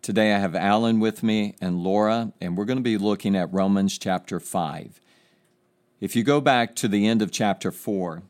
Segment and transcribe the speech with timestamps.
[0.00, 3.52] Today I have Alan with me and Laura, and we're going to be looking at
[3.52, 5.00] Romans chapter 5.
[6.00, 8.22] If you go back to the end of chapter 4,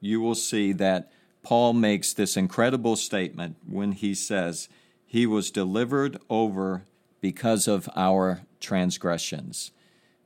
[0.00, 1.10] you will see that
[1.42, 4.68] Paul makes this incredible statement when he says,
[5.06, 6.84] He was delivered over
[7.20, 9.72] because of our transgressions.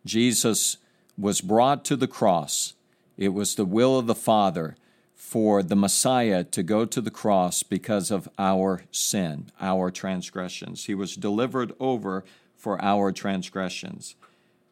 [0.04, 0.78] Jesus
[1.16, 2.74] was brought to the cross.
[3.16, 4.76] It was the will of the Father
[5.18, 10.86] for the Messiah to go to the cross because of our sin, our transgressions.
[10.86, 12.24] He was delivered over
[12.56, 14.14] for our transgressions.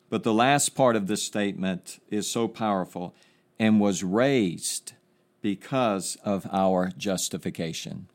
[0.09, 3.13] But the last part of this statement is so powerful
[3.59, 4.93] and was raised
[5.43, 8.09] because of our justification.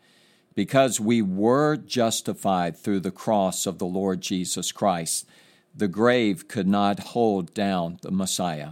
[0.55, 5.27] Because we were justified through the cross of the Lord Jesus Christ,
[5.75, 8.71] the grave could not hold down the Messiah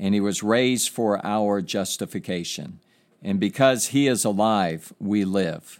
[0.00, 2.80] and he was raised for our justification.
[3.22, 5.78] And because he is alive, we live.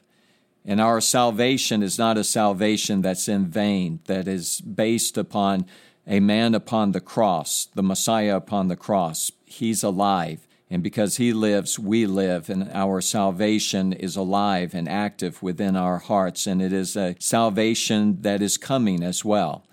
[0.62, 5.64] And our salvation is not a salvation that's in vain, that is based upon
[6.06, 9.32] a man upon the cross, the Messiah upon the cross.
[9.46, 10.46] He's alive.
[10.68, 15.98] And because he lives, we live, and our salvation is alive and active within our
[15.98, 16.46] hearts.
[16.46, 19.64] And it is a salvation that is coming as well.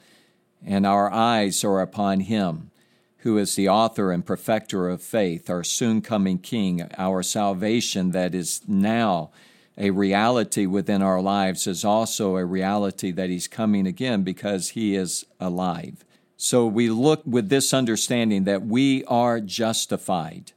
[0.65, 2.71] And our eyes are upon him
[3.19, 8.35] who is the author and perfecter of faith, our soon coming King, our salvation that
[8.35, 9.31] is now
[9.77, 14.95] a reality within our lives is also a reality that He's coming again because He
[14.95, 16.03] is alive.
[16.35, 20.51] So we look with this understanding that we are justified,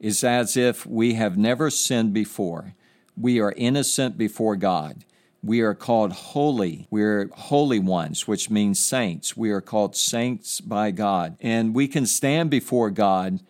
[0.00, 2.74] It's as if we have never sinned before.
[3.16, 5.04] We are innocent before God.
[5.42, 6.86] We are called holy.
[6.90, 9.36] We're holy ones, which means saints.
[9.36, 11.36] We are called saints by God.
[11.40, 13.40] And we can stand before God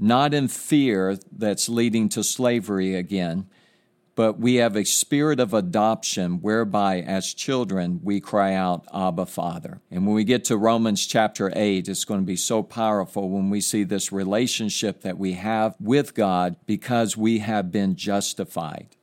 [0.00, 3.46] not in fear that's leading to slavery again,
[4.14, 9.80] but we have a spirit of adoption whereby, as children, we cry out, Abba, Father.
[9.90, 13.50] And when we get to Romans chapter 8, it's going to be so powerful when
[13.50, 18.96] we see this relationship that we have with God because we have been justified.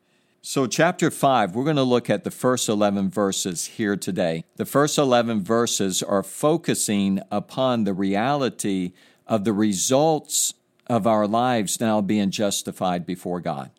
[0.50, 4.46] So, chapter 5, we're going to look at the first 11 verses here today.
[4.56, 8.94] The first 11 verses are focusing upon the reality
[9.28, 10.54] of the results
[10.90, 13.72] of our lives now being justified before God.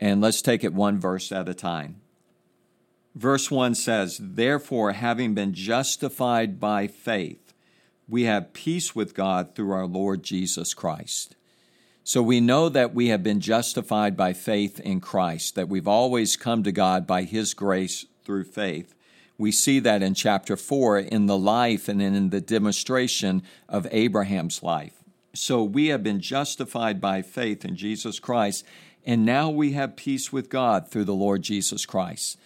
[0.00, 2.00] And let's take it one verse at a time.
[3.14, 7.54] Verse 1 says, Therefore, having been justified by faith,
[8.08, 11.36] we have peace with God through our Lord Jesus Christ
[12.04, 16.36] so we know that we have been justified by faith in Christ, that we've always
[16.36, 18.94] come to God by His grace through faith.
[19.38, 24.62] We see that in chapter 4 in the life and in the demonstration of Abraham's
[24.62, 24.94] life.
[25.34, 28.64] So we have been justified by faith in Jesus Christ,
[29.04, 32.38] and now we have peace with God through the Lord Jesus Christ.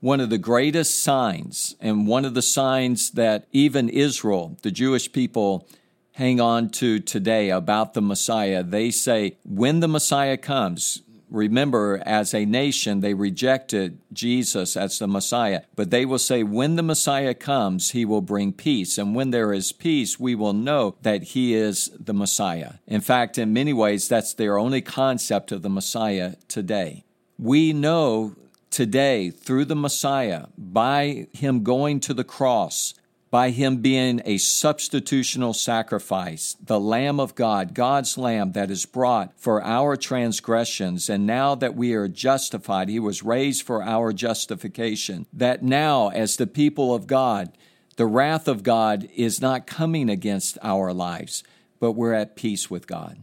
[0.00, 5.12] One of the greatest signs, and one of the signs that even Israel, the Jewish
[5.12, 5.68] people,
[6.14, 8.62] hang on to today about the Messiah.
[8.62, 15.08] They say, when the Messiah comes, remember, as a nation, they rejected Jesus as the
[15.08, 15.62] Messiah.
[15.74, 18.96] But they will say, when the Messiah comes, he will bring peace.
[18.96, 22.74] And when there is peace, we will know that he is the Messiah.
[22.86, 27.02] In fact, in many ways, that's their only concept of the Messiah today.
[27.40, 28.36] We know
[28.70, 32.94] today through the Messiah, by him going to the cross,
[33.34, 39.32] by him being a substitutional sacrifice, the Lamb of God, God's Lamb that is brought
[39.36, 41.10] for our transgressions.
[41.10, 45.26] And now that we are justified, he was raised for our justification.
[45.32, 47.50] That now, as the people of God,
[47.96, 51.42] the wrath of God is not coming against our lives,
[51.80, 53.18] but we're at peace with God.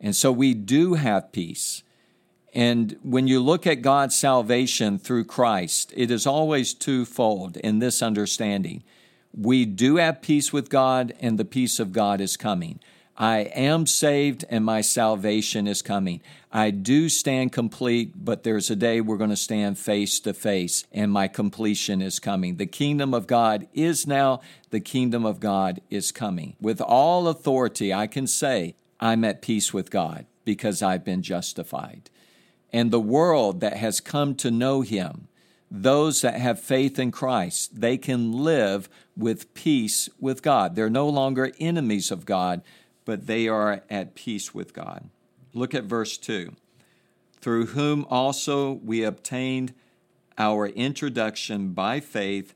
[0.00, 1.82] And so we do have peace.
[2.54, 8.00] And when you look at God's salvation through Christ, it is always twofold in this
[8.00, 8.82] understanding
[9.36, 12.80] we do have peace with God, and the peace of God is coming.
[13.16, 16.22] I am saved, and my salvation is coming.
[16.50, 20.84] I do stand complete, but there's a day we're going to stand face to face,
[20.92, 22.56] and my completion is coming.
[22.56, 24.40] The kingdom of God is now,
[24.70, 26.56] the kingdom of God is coming.
[26.60, 32.10] With all authority, I can say, I'm at peace with God because I've been justified.
[32.72, 35.28] And the world that has come to know Him,
[35.74, 40.76] those that have faith in Christ, they can live with peace with God.
[40.76, 42.60] They're no longer enemies of God,
[43.06, 45.08] but they are at peace with God.
[45.54, 46.52] Look at verse 2.
[47.40, 49.72] Through whom also we obtained
[50.36, 52.54] our introduction by faith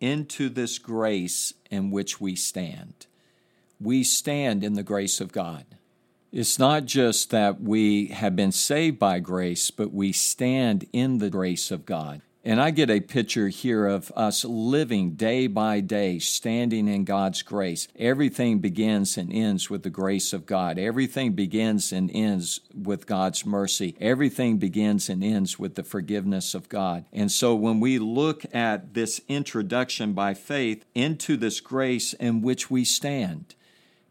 [0.00, 3.06] into this grace in which we stand.
[3.78, 5.66] We stand in the grace of God.
[6.32, 11.30] It's not just that we have been saved by grace, but we stand in the
[11.30, 12.22] grace of God.
[12.46, 17.40] And I get a picture here of us living day by day, standing in God's
[17.40, 17.88] grace.
[17.98, 20.78] Everything begins and ends with the grace of God.
[20.78, 23.96] Everything begins and ends with God's mercy.
[23.98, 27.06] Everything begins and ends with the forgiveness of God.
[27.14, 32.70] And so when we look at this introduction by faith into this grace in which
[32.70, 33.54] we stand,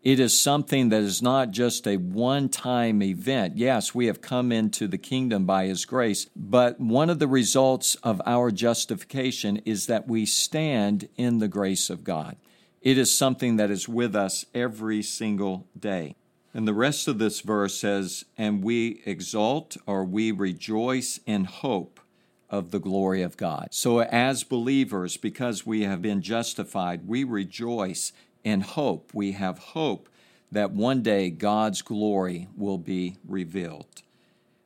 [0.04, 3.58] it is something that is not just a one time event.
[3.58, 7.96] Yes, we have come into the kingdom by His grace, but one of the results
[8.04, 12.36] of our justification is that we stand in the grace of God.
[12.82, 16.18] It is something that is with us every single day.
[16.54, 22.02] And the rest of this verse says, And we exalt or we rejoice in hope
[22.50, 23.70] of the glory of God.
[23.72, 28.12] So, as believers, because we have been justified, we rejoice
[28.44, 29.12] in hope.
[29.14, 30.10] We have hope
[30.52, 34.02] that one day God's glory will be revealed.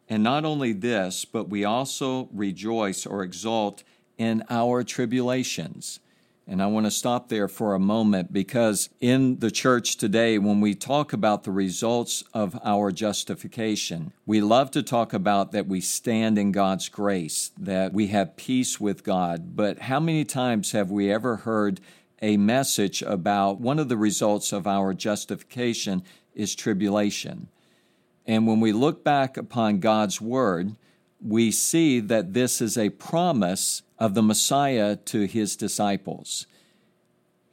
[0.09, 3.83] And not only this, but we also rejoice or exult
[4.17, 5.99] in our tribulations.
[6.49, 10.61] And I want to stop there for a moment because in the church today, when
[10.61, 15.81] we talk about the results of our justification, we love to talk about that we
[15.81, 19.57] stand in God's grace, that we have peace with God.
[19.57, 21.81] But how many times have we ever heard
[22.21, 26.03] a message about one of the results of our justification
[26.33, 27.47] is tribulation.
[28.25, 30.75] And when we look back upon God's Word,
[31.21, 36.45] we see that this is a promise of the Messiah to his disciples.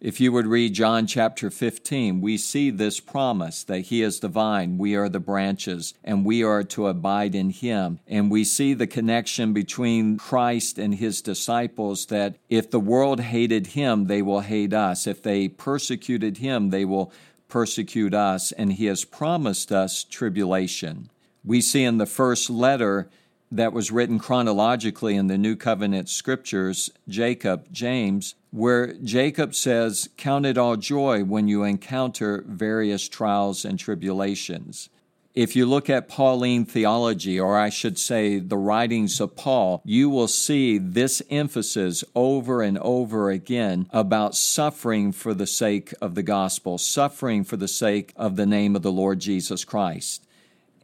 [0.04, 4.28] If you would read John chapter 15, we see this promise that He is the
[4.28, 8.00] vine, we are the branches, and we are to abide in Him.
[8.06, 13.68] And we see the connection between Christ and His disciples that if the world hated
[13.68, 15.06] Him, they will hate us.
[15.06, 17.10] If they persecuted Him, they will
[17.48, 18.52] persecute us.
[18.52, 21.08] And He has promised us tribulation.
[21.42, 23.08] We see in the first letter,
[23.50, 30.46] that was written chronologically in the New Covenant scriptures, Jacob, James, where Jacob says, Count
[30.46, 34.88] it all joy when you encounter various trials and tribulations.
[35.34, 40.08] If you look at Pauline theology, or I should say the writings of Paul, you
[40.08, 46.22] will see this emphasis over and over again about suffering for the sake of the
[46.22, 50.24] gospel, suffering for the sake of the name of the Lord Jesus Christ.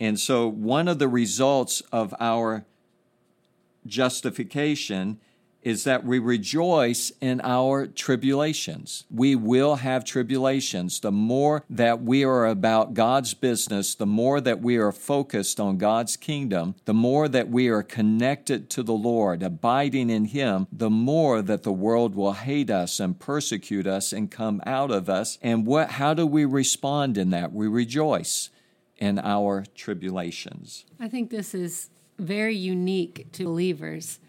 [0.01, 2.65] And so, one of the results of our
[3.87, 5.21] justification
[5.63, 9.05] is that we rejoice in our tribulations.
[9.11, 11.01] We will have tribulations.
[11.01, 15.77] The more that we are about God's business, the more that we are focused on
[15.77, 20.89] God's kingdom, the more that we are connected to the Lord, abiding in Him, the
[20.89, 25.39] more that the world will hate us and persecute us and come out of us.
[25.43, 27.53] And what how do we respond in that?
[27.53, 28.49] We rejoice
[29.01, 30.85] in our tribulations.
[31.01, 34.21] I think this is very unique to believers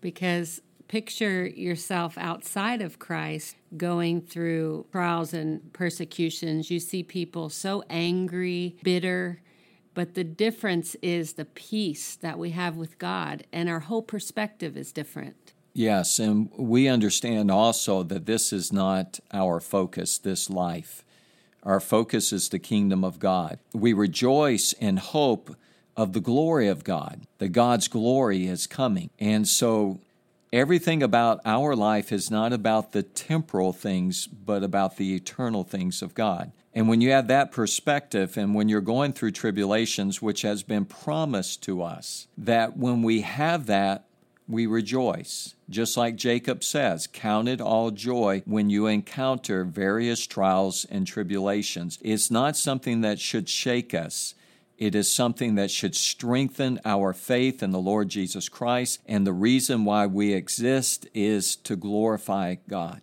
[0.00, 6.70] because picture yourself outside of Christ going through trials and persecutions.
[6.70, 9.40] You see people so angry, bitter,
[9.94, 14.76] but the difference is the peace that we have with God, and our whole perspective
[14.76, 15.54] is different.
[15.74, 21.04] Yes, and we understand also that this is not our focus, this life.
[21.68, 23.58] Our focus is the kingdom of God.
[23.74, 25.54] We rejoice in hope
[25.98, 29.10] of the glory of God, that God's glory is coming.
[29.18, 30.00] And so
[30.50, 36.00] everything about our life is not about the temporal things, but about the eternal things
[36.00, 36.52] of God.
[36.72, 40.86] And when you have that perspective, and when you're going through tribulations, which has been
[40.86, 44.07] promised to us, that when we have that,
[44.48, 45.54] we rejoice.
[45.68, 51.98] Just like Jacob says, count it all joy when you encounter various trials and tribulations.
[52.02, 54.34] It's not something that should shake us.
[54.78, 59.00] It is something that should strengthen our faith in the Lord Jesus Christ.
[59.06, 63.02] And the reason why we exist is to glorify God.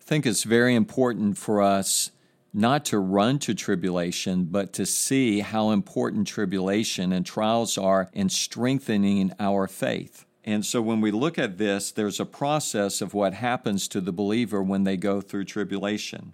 [0.00, 2.10] I think it's very important for us
[2.52, 8.28] not to run to tribulation, but to see how important tribulation and trials are in
[8.28, 10.24] strengthening our faith.
[10.44, 14.12] And so when we look at this, there's a process of what happens to the
[14.12, 16.32] believer when they go through tribulation.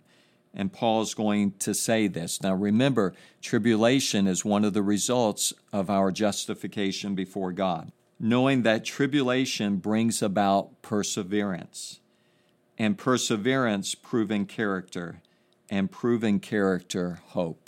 [0.55, 2.41] And Paul's going to say this.
[2.43, 7.93] Now remember, tribulation is one of the results of our justification before God.
[8.19, 12.01] knowing that tribulation brings about perseverance,
[12.79, 15.21] and perseverance, proven character,
[15.69, 17.66] and proven character, hope.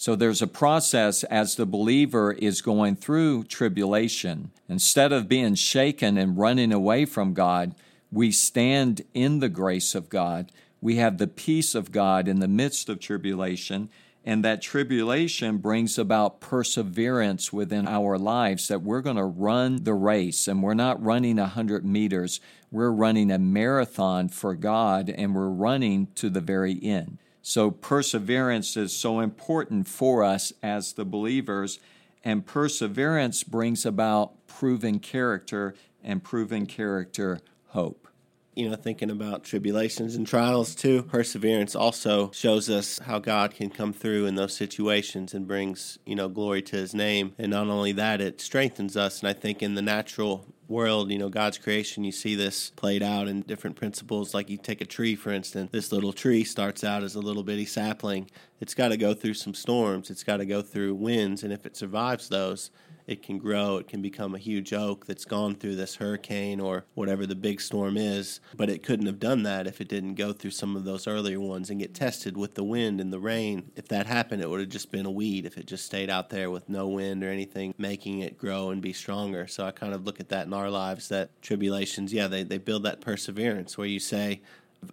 [0.00, 4.50] So there's a process as the believer is going through tribulation.
[4.66, 7.74] Instead of being shaken and running away from God,
[8.10, 10.52] we stand in the grace of God.
[10.80, 13.90] We have the peace of God in the midst of tribulation
[14.24, 19.92] and that tribulation brings about perseverance within our lives that we're going to run the
[19.92, 22.40] race and we're not running 100 meters.
[22.70, 27.18] We're running a marathon for God and we're running to the very end.
[27.42, 31.78] So, perseverance is so important for us as the believers,
[32.22, 38.08] and perseverance brings about proven character, and proven character, hope
[38.54, 41.02] you know, thinking about tribulations and trials too.
[41.04, 46.14] Perseverance also shows us how God can come through in those situations and brings, you
[46.14, 47.34] know, glory to his name.
[47.38, 49.20] And not only that, it strengthens us.
[49.20, 53.02] And I think in the natural world, you know, God's creation, you see this played
[53.02, 54.32] out in different principles.
[54.32, 57.42] Like you take a tree, for instance, this little tree starts out as a little
[57.42, 58.30] bitty sapling.
[58.60, 61.42] It's got to go through some storms, it's got to go through winds.
[61.42, 62.70] And if it survives those,
[63.10, 63.78] it can grow.
[63.78, 67.60] It can become a huge oak that's gone through this hurricane or whatever the big
[67.60, 68.40] storm is.
[68.56, 71.40] But it couldn't have done that if it didn't go through some of those earlier
[71.40, 73.72] ones and get tested with the wind and the rain.
[73.74, 76.30] If that happened, it would have just been a weed if it just stayed out
[76.30, 79.48] there with no wind or anything making it grow and be stronger.
[79.48, 82.58] So I kind of look at that in our lives that tribulations, yeah, they, they
[82.58, 84.40] build that perseverance where you say,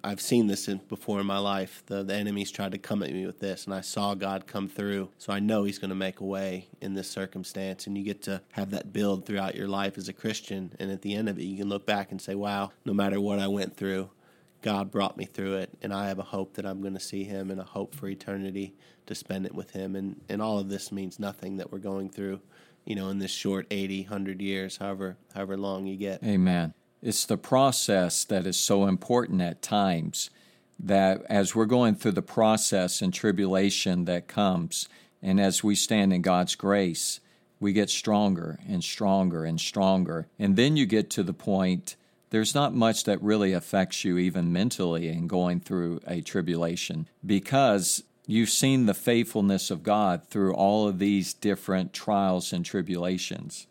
[0.04, 1.84] I've seen this before in my life.
[1.86, 4.68] The, the enemies tried to come at me with this, and I saw God come
[4.68, 5.10] through.
[5.18, 7.88] So I know He's going to make a way in this circumstance.
[7.88, 10.74] And you get to have that build throughout your life as a Christian.
[10.80, 13.22] And at the end of it, you can look back and say, wow, no matter
[13.22, 14.10] what I went through,
[14.62, 15.70] God brought me through it.
[15.82, 18.08] And I have a hope that I'm going to see Him and a hope for
[18.08, 18.76] eternity
[19.06, 19.96] to spend it with Him.
[19.96, 22.42] And, and all of this means nothing that we're going through,
[22.86, 26.24] you know, in this short 80, 100 years, however, however long you get.
[26.24, 26.74] Amen.
[27.02, 30.30] It's the process that is so important at times
[30.80, 34.88] that as we're going through the process and tribulation that comes,
[35.22, 37.20] and as we stand in God's grace,
[37.60, 40.28] we get stronger and stronger and stronger.
[40.38, 41.96] And then you get to the point
[42.30, 48.04] there's not much that really affects you, even mentally, in going through a tribulation because
[48.26, 53.66] you've seen the faithfulness of God through all of these different trials and tribulations.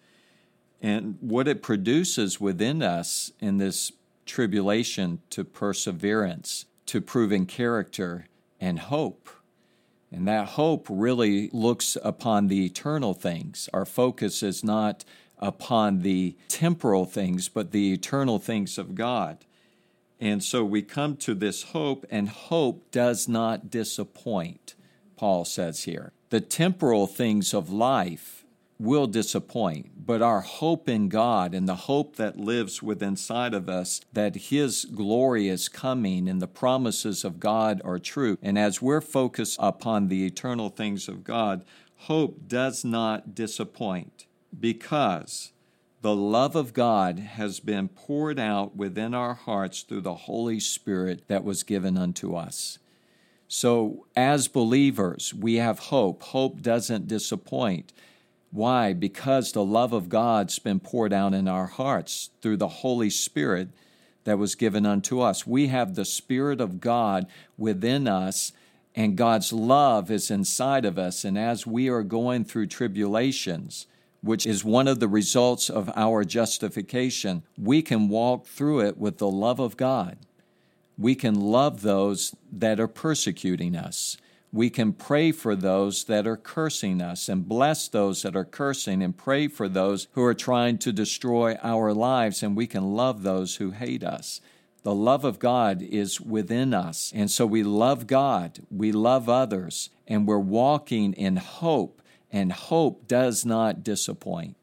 [0.80, 3.92] And what it produces within us in this
[4.26, 8.26] tribulation to perseverance, to proving character
[8.60, 9.28] and hope.
[10.10, 13.68] And that hope really looks upon the eternal things.
[13.72, 15.04] Our focus is not
[15.38, 19.44] upon the temporal things, but the eternal things of God.
[20.18, 24.74] And so we come to this hope, and hope does not disappoint,
[25.16, 26.12] Paul says here.
[26.30, 28.45] The temporal things of life
[28.78, 33.66] will disappoint, but our hope in God and the hope that lives within inside of
[33.66, 38.36] us that His glory is coming and the promises of God are true.
[38.42, 41.64] And as we're focused upon the eternal things of God,
[41.96, 44.26] hope does not disappoint
[44.60, 45.52] because
[46.02, 51.26] the love of God has been poured out within our hearts through the Holy Spirit
[51.28, 52.78] that was given unto us.
[53.48, 56.22] So, as believers, we have hope.
[56.22, 57.92] Hope doesn't disappoint.
[58.50, 58.92] Why?
[58.92, 63.68] Because the love of God's been poured out in our hearts through the Holy Spirit
[64.24, 65.46] that was given unto us.
[65.46, 67.26] We have the Spirit of God
[67.56, 68.52] within us,
[68.94, 71.24] and God's love is inside of us.
[71.24, 73.86] And as we are going through tribulations,
[74.22, 79.18] which is one of the results of our justification, we can walk through it with
[79.18, 80.18] the love of God.
[80.98, 84.16] We can love those that are persecuting us
[84.56, 89.02] we can pray for those that are cursing us and bless those that are cursing
[89.02, 93.22] and pray for those who are trying to destroy our lives, and we can love
[93.22, 94.40] those who hate us.
[94.82, 97.12] The love of God is within us.
[97.14, 102.00] And so we love God, we love others, and we're walking in hope,
[102.32, 104.56] and hope does not disappoint.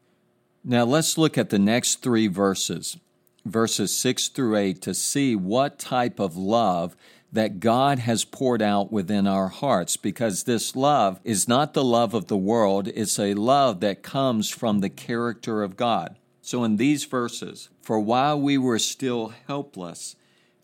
[0.64, 2.96] Now let's look at the next three verses,
[3.44, 6.96] verses 6 through 8, to see what type of love
[7.34, 12.14] that God has poured out within our hearts because this love is not the love
[12.14, 16.16] of the world, it's a love that comes from the character of God.
[16.40, 20.14] So, in these verses, for while we were still helpless,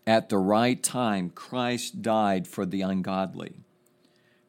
[0.07, 3.55] at the right time, Christ died for the ungodly.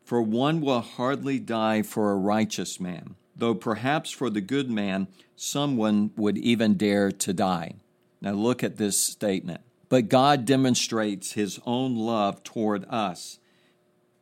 [0.04, 5.08] For one will hardly die for a righteous man, though perhaps for the good man
[5.34, 7.74] someone would even dare to die.
[8.20, 9.62] Now, look at this statement.
[9.92, 13.38] But God demonstrates his own love toward us,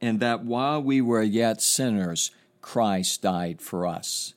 [0.01, 4.35] and that while we were yet sinners, Christ died for us.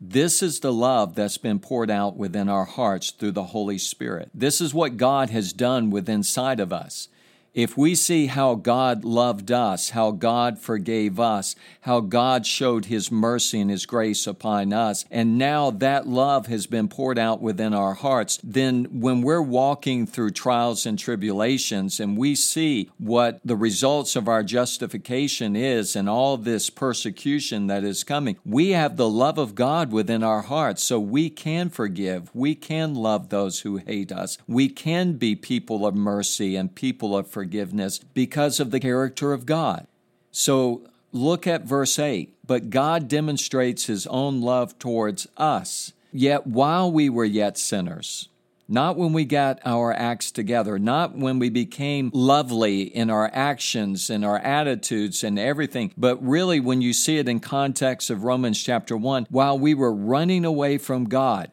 [0.00, 4.30] This is the love that's been poured out within our hearts through the Holy Spirit.
[4.32, 7.08] This is what God has done within inside of us
[7.54, 13.12] if we see how God loved us, how God forgave us, how God showed His
[13.12, 17.74] mercy and His grace upon us, and now that love has been poured out within
[17.74, 23.56] our hearts, then when we're walking through trials and tribulations and we see what the
[23.56, 29.08] results of our justification is and all this persecution that is coming, we have the
[29.08, 33.76] love of God within our hearts, so we can forgive, we can love those who
[33.76, 38.70] hate us, we can be people of mercy and people of forgiveness forgiveness because of
[38.70, 39.88] the character of God.
[40.30, 42.32] So look at verse 8.
[42.46, 48.28] But God demonstrates his own love towards us, yet while we were yet sinners,
[48.68, 54.08] not when we got our acts together, not when we became lovely in our actions
[54.08, 58.62] and our attitudes and everything, but really when you see it in context of Romans
[58.62, 61.50] chapter 1, while we were running away from God,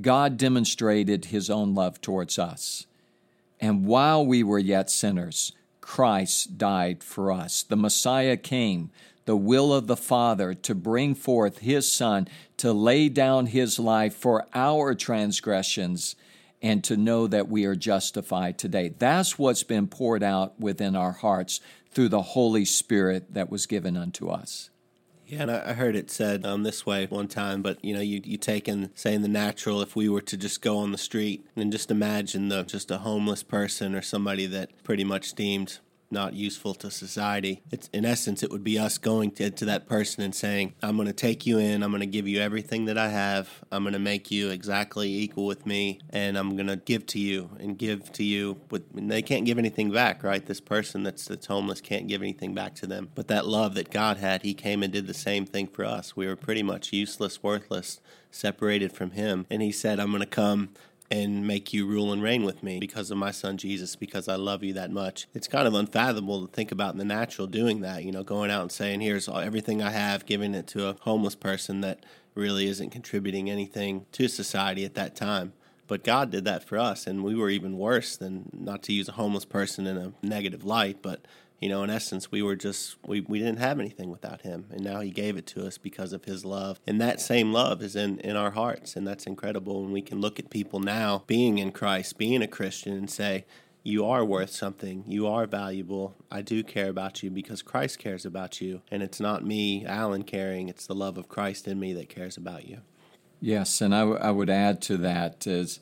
[0.00, 2.86] God demonstrated his own love towards us.
[3.60, 7.62] And while we were yet sinners, Christ died for us.
[7.62, 8.90] The Messiah came,
[9.26, 12.26] the will of the Father, to bring forth His Son,
[12.56, 16.16] to lay down His life for our transgressions,
[16.62, 18.94] and to know that we are justified today.
[18.98, 23.96] That's what's been poured out within our hearts through the Holy Spirit that was given
[23.96, 24.69] unto us.
[25.30, 28.20] Yeah, and I heard it said um, this way one time, but you know, you
[28.24, 29.80] you take in saying the natural.
[29.80, 32.98] If we were to just go on the street and just imagine the just a
[32.98, 35.78] homeless person or somebody that pretty much deemed
[36.10, 37.62] not useful to society.
[37.70, 40.96] It's in essence, it would be us going to, to that person and saying, "I'm
[40.96, 41.82] going to take you in.
[41.82, 43.48] I'm going to give you everything that I have.
[43.70, 47.18] I'm going to make you exactly equal with me, and I'm going to give to
[47.18, 50.44] you and give to you." With they can't give anything back, right?
[50.44, 53.10] This person that's that's homeless can't give anything back to them.
[53.14, 56.16] But that love that God had, He came and did the same thing for us.
[56.16, 58.00] We were pretty much useless, worthless,
[58.30, 60.70] separated from Him, and He said, "I'm going to come."
[61.10, 64.36] And make you rule and reign with me because of my son Jesus, because I
[64.36, 65.26] love you that much.
[65.34, 68.50] It's kind of unfathomable to think about in the natural doing that, you know, going
[68.50, 72.66] out and saying, here's everything I have, giving it to a homeless person that really
[72.68, 75.52] isn't contributing anything to society at that time.
[75.88, 79.08] But God did that for us, and we were even worse than not to use
[79.08, 81.26] a homeless person in a negative light, but
[81.60, 84.66] you know, in essence, we were just, we, we didn't have anything without him.
[84.70, 86.80] And now he gave it to us because of his love.
[86.86, 88.96] And that same love is in, in our hearts.
[88.96, 89.84] And that's incredible.
[89.84, 93.44] And we can look at people now being in Christ, being a Christian, and say,
[93.82, 95.04] you are worth something.
[95.06, 96.14] You are valuable.
[96.30, 98.80] I do care about you because Christ cares about you.
[98.90, 100.68] And it's not me, Alan, caring.
[100.68, 102.78] It's the love of Christ in me that cares about you.
[103.38, 103.80] Yes.
[103.82, 105.80] And I, w- I would add to that is,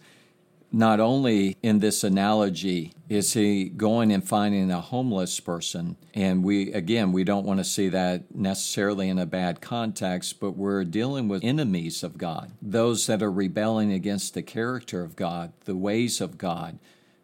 [0.70, 6.70] not only in this analogy is he going and finding a homeless person and we
[6.72, 11.26] again we don't want to see that necessarily in a bad context but we're dealing
[11.26, 16.20] with enemies of god those that are rebelling against the character of god the ways
[16.20, 16.78] of god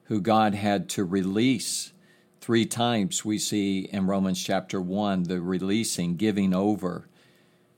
[0.05, 1.93] who god had to release.
[2.41, 7.09] Three times we see in romans chapter 1 the releasing giving over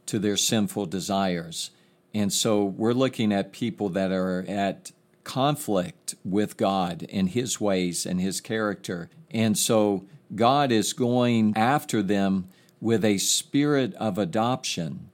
[0.06, 1.70] to their sinful desires.
[2.14, 4.92] And so we're looking at people that are at
[5.26, 9.10] conflict with God and His ways and His character.
[9.30, 12.48] And so God is going after them
[12.80, 15.10] with a spirit of adoption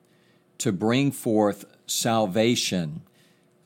[0.59, 3.01] to bring forth salvation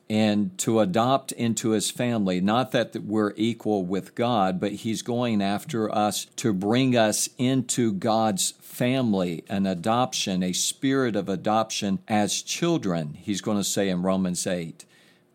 [0.09, 2.39] and to adopt into his family.
[2.39, 7.91] Not that we're equal with God, but he's going after us to bring us into
[7.91, 14.01] God's family, an adoption, a spirit of adoption as children, he's going to say in
[14.01, 14.85] Romans 8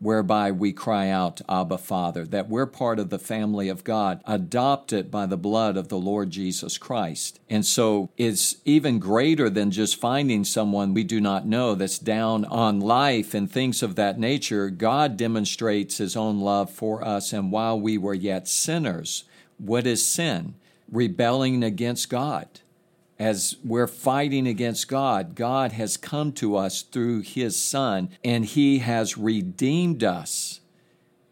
[0.03, 5.09] whereby we cry out, Abba, Father, that we're part of the family of God, adopted
[5.09, 7.39] by the blood of the Lord Jesus Christ.
[7.49, 12.45] And so it's even greater than just finding someone we do not know that's down
[12.45, 14.69] on life and things of that nature.
[14.69, 19.23] God demonstrates His own love for us, and while we were yet sinners,
[19.57, 20.55] what is sin?
[20.91, 22.59] Rebelling against God
[23.19, 28.79] as we're fighting against God, God has come to us through His Son, and He
[28.79, 30.59] has redeemed us.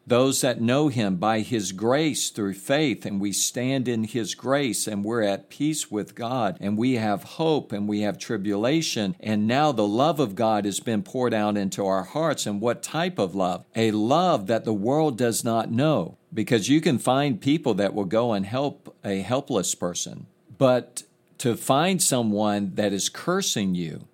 [0.08, 4.88] Those that know Him by His grace through faith, and we stand in His grace,
[4.88, 9.48] and we're at peace with God, and we have hope, and we have tribulation, and
[9.48, 12.46] now the love of God has been poured out into our hearts.
[12.46, 13.64] And what type of love?
[13.76, 16.18] A love that the world does not know.
[16.34, 21.04] Because you can find people that will go and help a helpless person, but
[21.42, 24.08] to find someone that is cursing you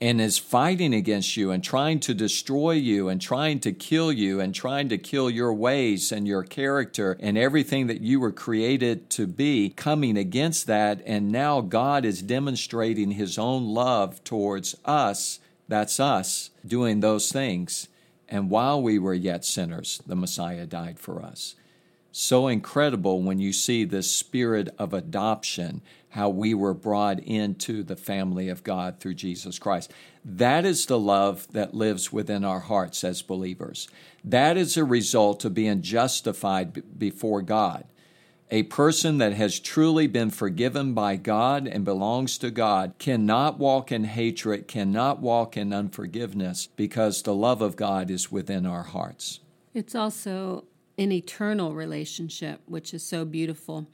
[0.00, 4.40] and is fighting against you and trying to destroy you and trying to kill you
[4.40, 9.08] and trying to kill your ways and your character and everything that you were created
[9.08, 11.00] to be, coming against that.
[11.06, 17.86] And now God is demonstrating His own love towards us That's us doing those things.
[18.28, 21.54] And while we were yet sinners, the Messiah died for us.
[22.14, 25.80] So incredible when you see this spirit of adoption,
[26.12, 29.90] how we were brought into the family of God through Jesus Christ.
[30.22, 33.88] That is the love that lives within our hearts as believers.
[34.22, 37.84] That is a result of being justified before God.
[38.50, 43.90] A person that has truly been forgiven by God and belongs to God cannot walk
[43.90, 49.40] in hatred, cannot walk in unforgiveness, because the love of God is within our hearts.
[49.72, 50.64] It's also
[50.98, 53.86] an eternal relationship, which is so beautiful.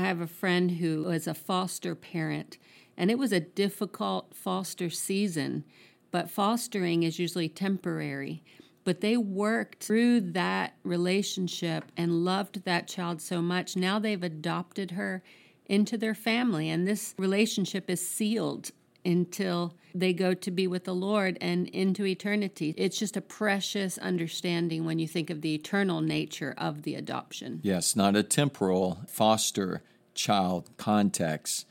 [0.00, 2.58] I have a friend who was a foster parent,
[2.96, 5.64] and it was a difficult foster season,
[6.10, 8.42] but fostering is usually temporary
[8.84, 13.76] but they worked through that relationship and loved that child so much.
[13.76, 15.22] Now they've adopted her
[15.66, 18.70] into their family, and this relationship is sealed
[19.04, 22.74] until they go to be with the Lord and into eternity.
[22.76, 27.60] It's just a precious understanding when you think of the eternal nature of the adoption.
[27.62, 29.82] Yes, not a temporal foster
[30.20, 31.66] child context.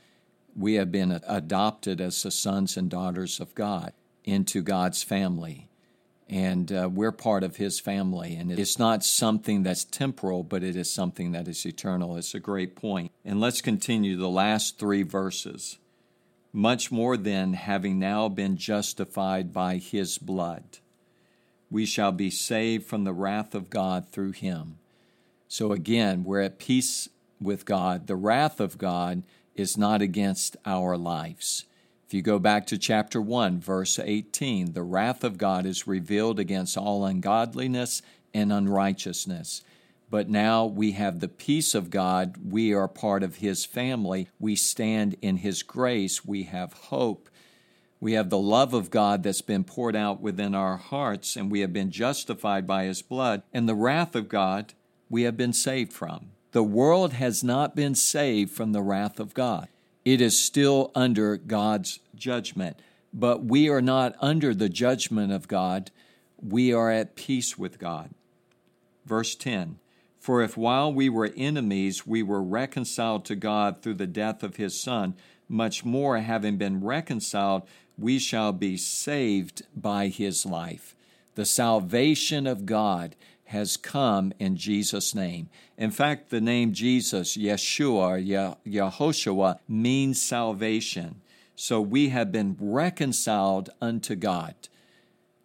[0.56, 3.92] We have been adopted as the sons and daughters of God
[4.24, 5.70] into God's family
[6.30, 8.36] and uh, we're part of his family.
[8.36, 12.16] And it's not something that's temporal, but it is something that is eternal.
[12.16, 13.10] It's a great point.
[13.24, 15.78] And let's continue the last three verses.
[16.52, 20.78] Much more than having now been justified by his blood,
[21.68, 24.78] we shall be saved from the wrath of God through him.
[25.48, 27.08] So again, we're at peace
[27.40, 28.06] with God.
[28.06, 29.22] The wrath of God
[29.54, 31.64] is not against our lives.
[32.06, 36.40] If you go back to chapter 1, verse 18, the wrath of God is revealed
[36.40, 38.02] against all ungodliness
[38.34, 39.62] and unrighteousness.
[40.10, 42.36] But now we have the peace of God.
[42.44, 44.28] We are part of His family.
[44.40, 46.24] We stand in His grace.
[46.24, 47.30] We have hope.
[48.00, 51.60] We have the love of God that's been poured out within our hearts, and we
[51.60, 53.42] have been justified by His blood.
[53.52, 54.74] And the wrath of God
[55.08, 56.30] we have been saved from.
[56.52, 59.68] The world has not been saved from the wrath of God
[60.04, 62.80] it is still under God's judgment.
[63.12, 65.90] But we are not under the judgment of God,
[66.40, 68.10] we are at peace with God.
[69.04, 69.78] Verse 10
[70.18, 74.56] For if while we were enemies we were reconciled to God through the death of
[74.56, 75.14] his Son,
[75.48, 77.62] much more having been reconciled,
[77.98, 80.94] we shall be saved by his life.
[81.34, 83.16] The salvation of God
[83.50, 85.48] has come in Jesus' name.
[85.76, 91.20] In fact, the name Jesus, Yeshua, Yehoshua, means salvation.
[91.56, 94.54] So we have been reconciled unto God.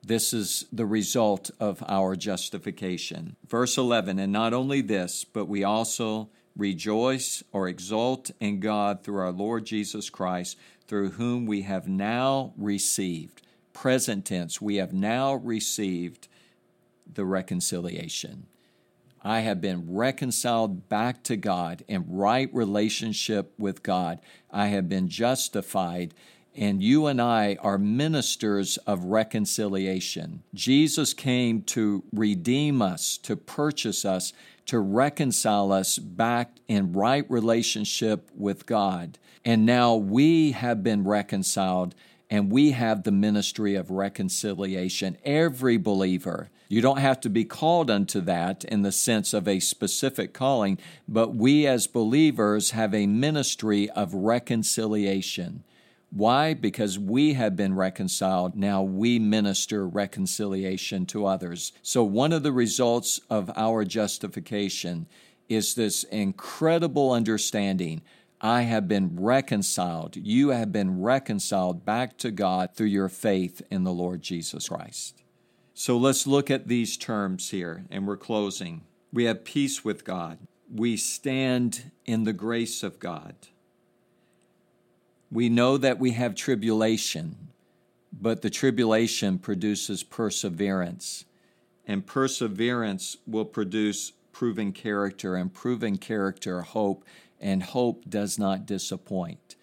[0.04, 3.36] This is the result of our justification.
[3.48, 9.18] Verse 11, and not only this, but we also rejoice or exult in God through
[9.18, 13.42] our Lord Jesus Christ, through whom we have now received.
[13.74, 16.28] Present tense, we have now received
[17.12, 18.48] the reconciliation.
[19.24, 24.20] I have been reconciled back to God in right relationship with God.
[24.52, 26.14] I have been justified,
[26.56, 30.44] and you and I are ministers of reconciliation.
[30.54, 34.32] Jesus came to redeem us, to purchase us,
[34.68, 39.18] to reconcile us back in right relationship with God.
[39.44, 41.96] And now we have been reconciled
[42.30, 45.18] and we have the ministry of reconciliation.
[45.24, 49.60] Every believer, you don't have to be called unto that in the sense of a
[49.60, 55.64] specific calling, but we as believers have a ministry of reconciliation.
[56.12, 56.54] Why?
[56.54, 58.56] Because we have been reconciled.
[58.56, 61.74] Now we minister reconciliation to others.
[61.82, 65.08] So, one of the results of our justification
[65.50, 68.02] is this incredible understanding
[68.40, 70.16] I have been reconciled.
[70.16, 75.25] You have been reconciled back to God through your faith in the Lord Jesus Christ.
[75.78, 78.84] So let's look at these terms here, and we're closing.
[79.12, 80.38] We have peace with God.
[80.74, 83.36] We stand in the grace of God.
[85.30, 87.50] We know that we have tribulation,
[88.14, 91.26] but the tribulation produces perseverance,
[91.86, 97.04] and perseverance will produce proven character, and proven character, hope,
[97.42, 99.58] and hope does not disappoint.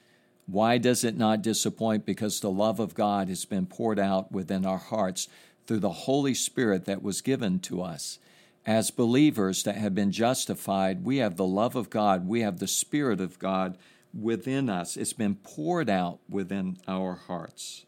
[0.45, 2.05] Why does it not disappoint?
[2.05, 5.27] Because the love of God has been poured out within our hearts
[5.67, 8.19] through the Holy Spirit that was given to us.
[8.65, 12.69] As believers that have been justified, we have the love of God, we have the
[12.69, 13.77] Spirit of God
[14.19, 14.97] within us.
[14.97, 17.87] It's been poured out within our hearts.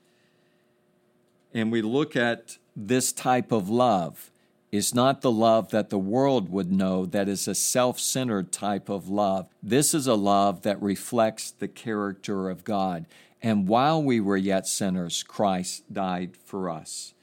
[1.52, 4.30] And we look at this type of love
[4.72, 8.88] is not the love that the world would know, that is a self centered type
[8.88, 9.48] of love.
[9.62, 13.06] This is a love that reflects the character of God.
[13.40, 17.13] And while we were yet sinners, Christ died for us.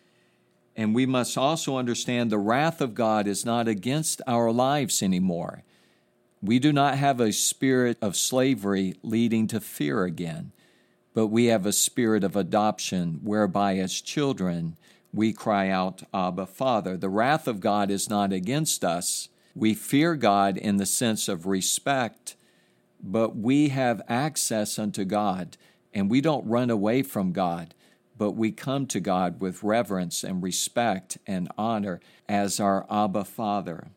[0.75, 5.63] And we must also understand the wrath of God is not against our lives anymore.
[6.41, 10.53] We do not have a spirit of slavery leading to fear again,
[11.13, 14.77] but we have a spirit of adoption whereby, as children,
[15.13, 16.97] we cry out, Abba, Father.
[16.97, 19.29] The wrath of God is not against us.
[19.53, 22.35] We fear God in the sense of respect,
[23.03, 25.57] but we have access unto God
[25.93, 27.73] and we don't run away from God,
[28.21, 33.87] but we come to God with reverence and respect and honor as our Abba Father.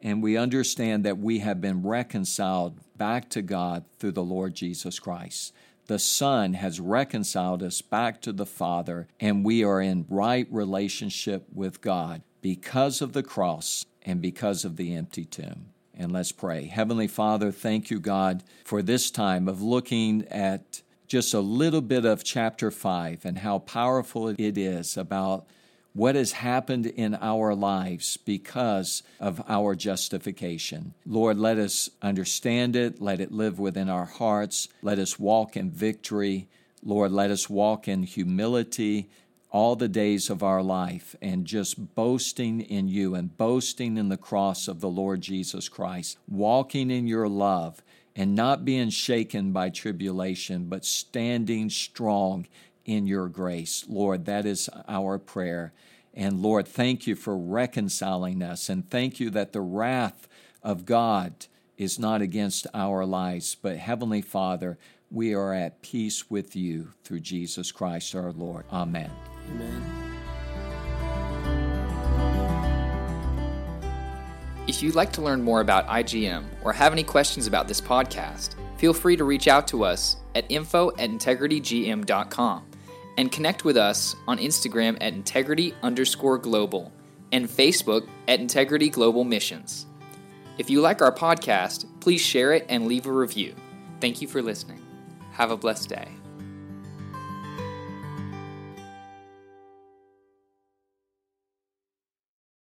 [0.00, 4.98] And we understand that we have been reconciled back to God through the Lord Jesus
[4.98, 5.52] Christ.
[5.86, 11.44] The Son has reconciled us back to the Father, and we are in right relationship
[11.52, 15.74] with God because of the cross and because of the empty tomb.
[15.92, 16.68] And let's pray.
[16.68, 22.04] Heavenly Father, thank you, God, for this time of looking at just a little bit
[22.04, 25.46] of chapter 5 and how powerful it is about
[25.92, 30.92] what has happened in our lives because of our justification.
[31.06, 35.70] Lord, let us understand it, let it live within our hearts, let us walk in
[35.70, 36.48] victory.
[36.82, 39.08] Lord, let us walk in humility
[39.50, 44.16] all the days of our life and just boasting in you and boasting in the
[44.16, 47.80] cross of the Lord Jesus Christ, walking in your love
[48.16, 52.46] and not being shaken by tribulation, but standing strong
[52.84, 53.84] in your grace.
[53.88, 55.72] Lord, that is our prayer.
[56.12, 58.68] And Lord, thank you for reconciling us.
[58.68, 60.28] And thank you that the wrath
[60.62, 61.46] of God
[61.76, 64.78] is not against our lives, but Heavenly Father,
[65.10, 68.64] we are at peace with you through Jesus Christ our Lord.
[68.72, 69.10] Amen.
[69.50, 70.13] Amen.
[74.74, 78.56] If you'd like to learn more about IGM or have any questions about this podcast,
[78.76, 82.66] feel free to reach out to us at info at integritygm.com
[83.16, 86.92] and connect with us on Instagram at integrity underscore global
[87.30, 89.86] and Facebook at Integrity Global Missions.
[90.58, 93.54] If you like our podcast, please share it and leave a review.
[94.00, 94.82] Thank you for listening.
[95.34, 96.08] Have a blessed day.